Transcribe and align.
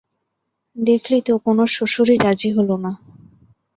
দেখলি 0.75 1.17
তো 1.27 1.33
কোনো 1.45 1.63
শ্বশুরই 1.67 2.17
রাজি 2.17 2.49
হল 2.57 2.69
না। 2.83 2.91